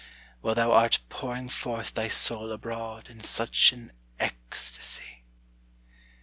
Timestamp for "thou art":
0.55-0.99